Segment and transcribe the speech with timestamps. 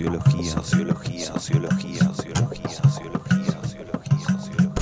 [0.00, 4.72] sociología, sociología, sociología, sociología, sociología, sociología, sociología.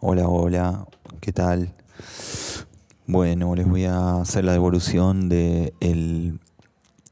[0.00, 0.86] Hola, hola,
[1.20, 1.72] ¿qué tal?
[3.06, 6.40] Bueno, les voy a hacer la devolución de el,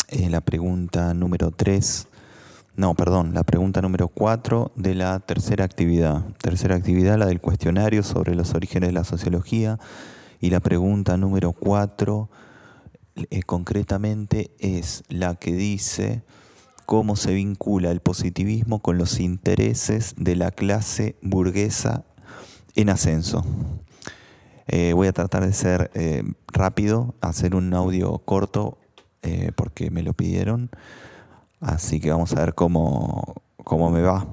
[0.08, 2.08] eh, la pregunta número 3
[2.74, 6.24] no, perdón, la pregunta número 4 de la tercera actividad.
[6.40, 9.78] Tercera actividad, la del cuestionario sobre los orígenes de la sociología.
[10.40, 12.30] Y la pregunta número 4
[13.14, 16.22] eh, concretamente es la que dice
[16.86, 22.04] cómo se vincula el positivismo con los intereses de la clase burguesa
[22.74, 23.44] en ascenso.
[24.66, 26.22] Eh, voy a tratar de ser eh,
[26.52, 28.78] rápido, hacer un audio corto
[29.54, 30.68] porque me lo pidieron.
[31.60, 33.34] Así que vamos a ver cómo,
[33.92, 34.26] me va.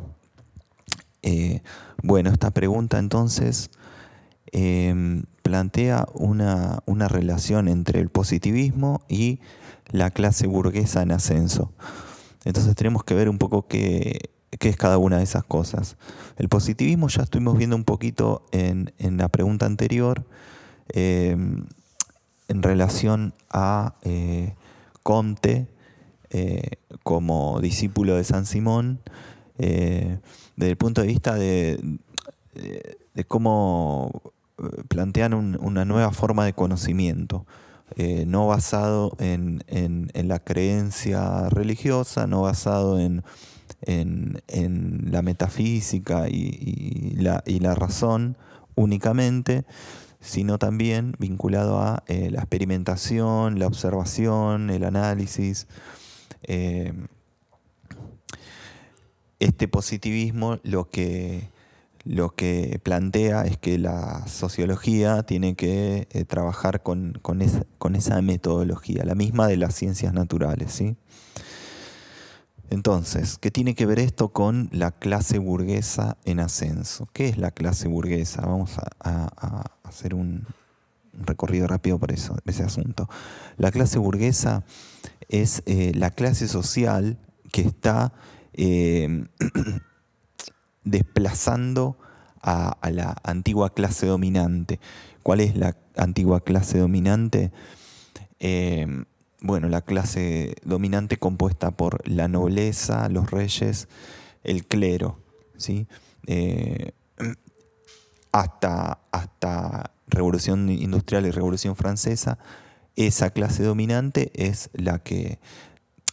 [2.02, 3.70] Bueno, esta pregunta entonces
[4.52, 9.40] em, plantea una, relación entre el positivismo y
[9.88, 11.74] la clase burguesa en ascenso.
[12.46, 15.98] Entonces tenemos que ver un poco qué, es cada una de esas cosas.
[16.38, 20.24] El positivismo ya estuvimos viendo un poquito en, la pregunta anterior
[20.90, 21.66] em,
[22.48, 24.54] en relación a eh,
[25.02, 25.68] Comte
[26.30, 29.00] eh, como discípulo de San Simón,
[29.58, 30.20] eh,
[30.58, 31.98] desde el punto de vista de,
[33.28, 37.46] cómo eh, plantean una nueva forma de conocimiento,
[38.28, 39.64] no basado en,
[40.14, 43.24] la creencia religiosa, no basado en,
[45.12, 48.38] la metafísica y, la, razón
[48.76, 49.66] únicamente,
[50.20, 55.68] sino también vinculado a la experimentación, la observación, el análisis,
[56.44, 56.94] eh,
[59.40, 61.50] este positivismo lo que,
[62.06, 69.16] lo que plantea es que la sociología tiene que eh, trabajar con, esa, metodología, la
[69.16, 70.72] misma de las ciencias naturales.
[70.72, 70.96] ¿sí?
[72.70, 77.08] Entonces, ¿qué tiene que ver esto con la clase burguesa en ascenso?
[77.14, 78.42] ¿Qué es la clase burguesa?
[78.42, 80.46] Vamos a, hacer un,
[81.14, 83.10] recorrido rápido por eso, ese asunto.
[83.58, 84.64] La clase burguesa
[85.28, 87.18] es eh, la clase social
[87.52, 88.14] que está
[88.54, 89.26] eh,
[90.90, 91.98] desplazando
[92.42, 94.80] a, la antigua clase dominante.
[95.24, 97.52] ¿Cuál es la antigua clase dominante?
[98.40, 98.88] Eh,
[99.42, 103.88] bueno, la clase dominante compuesta por la nobleza, los reyes,
[104.44, 105.20] el clero,
[105.58, 105.88] ¿sí?
[108.32, 112.38] hasta, hasta Revolución Industrial y Revolución Francesa,
[112.96, 115.40] esa clase dominante es la que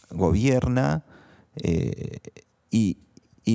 [0.09, 1.03] gobierna
[1.55, 2.19] eh,
[2.71, 2.97] y,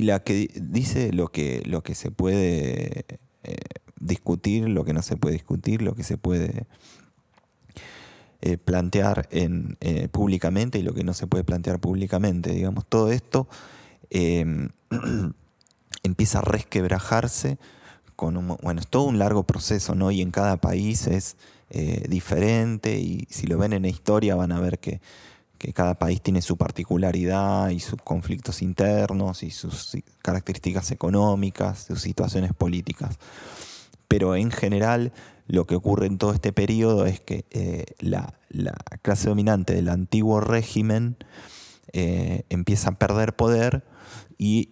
[0.01, 3.05] la que dice lo que, lo que se puede
[3.43, 3.55] eh,
[3.99, 6.65] discutir, lo que no se puede discutir, lo que se puede
[8.41, 9.77] eh, plantear en,
[10.11, 12.51] públicamente y lo que no se puede plantear públicamente.
[12.51, 13.47] Digamos, todo esto
[14.09, 14.69] em,
[16.03, 17.57] empieza a resquebrajarse
[18.15, 20.11] con un, bueno, es todo un largo proceso, ¿no?
[20.11, 21.37] Y en cada país es
[21.69, 25.01] eh, diferente y si lo ven en la historia van a ver que,
[25.71, 32.53] cada país tiene su particularidad y sus conflictos internos y sus características económicas, sus situaciones
[32.53, 33.17] políticas.
[34.07, 35.13] Pero en general
[35.47, 38.33] lo que ocurre en todo este periodo es que eh, la,
[39.01, 41.17] clase dominante del antiguo régimen
[41.93, 43.85] eh, empieza a perder poder
[44.37, 44.71] y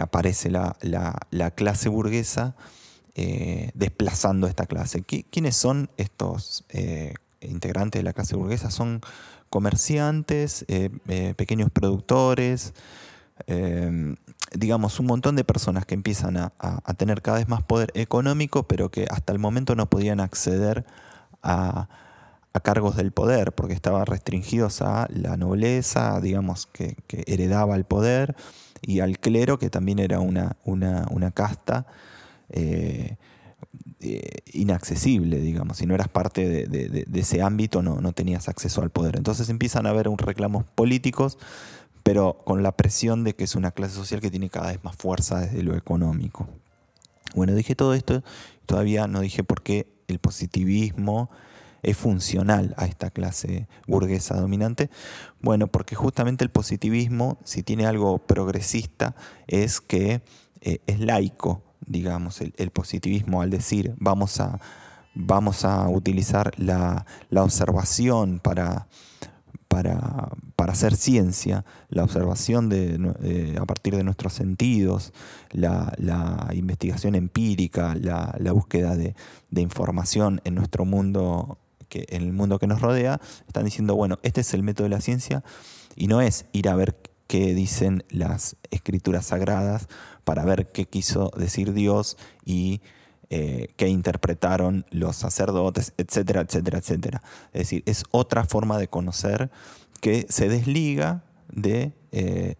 [0.00, 2.56] aparece la, la, clase burguesa
[3.20, 5.02] eh, desplazando esta clase.
[5.02, 8.70] ¿Quiénes son estos eh, integrantes de la clase burguesa?
[8.70, 9.00] Son
[9.50, 12.74] comerciantes, eh, pequeños productores,
[14.54, 16.50] digamos, un montón de personas que empiezan a,
[16.96, 20.84] tener cada vez más poder económico, pero que hasta el momento no podían acceder
[21.42, 21.88] a,
[22.64, 28.34] cargos del poder, porque estaban restringidos a la nobleza, digamos, que, heredaba el poder,
[28.82, 31.86] y al clero, que también era una, una casta
[32.50, 33.16] eh,
[34.00, 35.78] eh, inaccesible, digamos.
[35.78, 39.16] Si no eras parte de, ese ámbito, no, no, tenías acceso al poder.
[39.16, 41.38] Entonces empiezan a haber un reclamos políticos,
[42.02, 44.96] pero con la presión de que es una clase social que tiene cada vez más
[44.96, 46.48] fuerza desde lo económico.
[47.34, 48.22] Bueno, dije todo esto,
[48.66, 51.30] todavía no dije por qué el positivismo
[51.82, 54.90] es funcional a esta clase burguesa dominante?
[55.40, 59.14] Bueno, porque justamente el positivismo, si tiene algo progresista,
[59.46, 60.22] es que
[60.60, 64.60] eh, es laico, digamos, el, positivismo al decir vamos a,
[65.14, 68.86] vamos a utilizar la, observación para,
[69.68, 75.12] para, hacer ciencia, la observación de, a partir de nuestros sentidos,
[75.50, 79.14] la, investigación empírica, la, búsqueda de,
[79.50, 81.58] información en nuestro mundo
[81.88, 84.90] que en el mundo que nos rodea están diciendo, bueno, este es el método de
[84.90, 85.42] la ciencia
[85.96, 86.96] y no es ir a ver
[87.28, 89.86] qué dicen las escrituras sagradas
[90.24, 92.80] para ver qué quiso decir Dios y
[93.30, 97.22] eh, qué interpretaron los sacerdotes, etcétera, etcétera, etcétera.
[97.52, 99.50] Es decir, es otra forma de conocer
[100.00, 101.22] que se desliga
[101.52, 102.54] de, eh,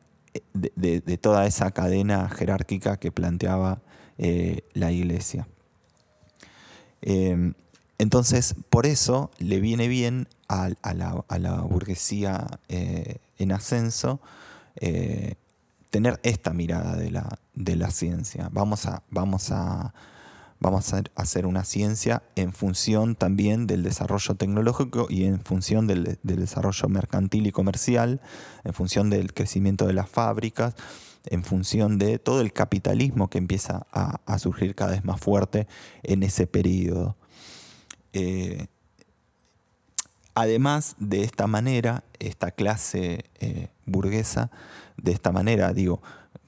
[0.53, 3.81] de, toda esa cadena jerárquica que planteaba
[4.19, 5.49] eh, la iglesia.
[7.01, 7.55] Em,
[7.97, 14.21] entonces, por eso le viene bien a, la, burguesía en ascenso
[15.91, 18.49] tener esta mirada de la, de la ciencia.
[18.53, 19.95] Vamos a, vamos a
[20.61, 26.19] vamos a hacer una ciencia en función también del desarrollo tecnológico y en función del,
[26.23, 28.21] desarrollo mercantil y comercial,
[28.65, 30.75] en función del crecimiento de las fábricas,
[31.27, 35.67] en función de todo el capitalismo que empieza a, surgir cada vez más fuerte
[36.03, 37.17] en ese periodo.
[38.13, 38.67] Eh,
[40.41, 44.53] además, de esta manera, esta clase eh, burguesa,
[44.97, 46.01] de esta manera, digo,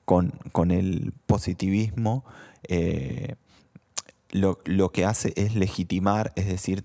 [0.04, 2.24] con, el positivismo,
[2.68, 3.34] eh,
[4.30, 6.84] lo, que hace es legitimar, es decir,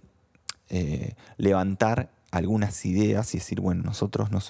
[0.69, 4.41] eh, levantar algunas ideas y decir, bueno, nosotros no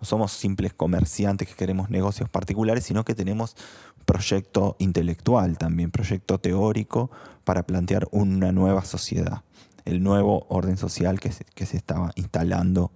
[0.00, 3.56] somos simples comerciantes que queremos negocios particulares, sino que tenemos
[4.04, 7.10] proyecto intelectual también, proyecto teórico
[7.42, 9.42] para plantear una nueva sociedad,
[9.84, 12.92] el nuevo orden social que que se estaba instalando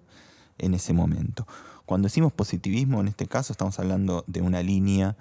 [0.58, 1.46] en ese momento.
[1.86, 5.16] Cuando decimos positivismo, en este caso estamos hablando de una línea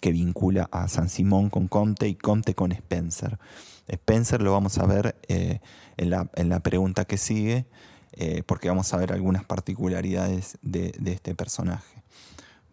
[0.00, 3.38] que vincula a San Simón con Comte y Comte con Spencer.
[3.86, 5.60] Spencer lo vamos a ver eh,
[5.96, 7.66] en, la, pregunta que sigue,
[8.12, 12.02] eh, porque vamos a ver algunas particularidades de, este personaje.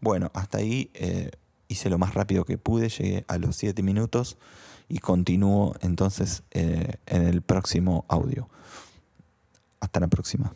[0.02, 1.32] Bueno, hasta ahí eh,
[1.70, 4.38] hice lo más rápido que pude, llegué a los 7 minutos
[4.88, 8.50] y continúo entonces en el próximo audio.
[9.80, 10.54] Hasta la próxima.